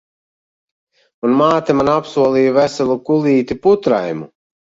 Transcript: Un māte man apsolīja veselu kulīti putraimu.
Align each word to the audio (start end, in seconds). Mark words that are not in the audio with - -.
Un 1.29 1.35
māte 1.41 1.75
man 1.81 1.91
apsolīja 1.97 2.55
veselu 2.57 2.97
kulīti 3.11 3.59
putraimu. 3.69 4.29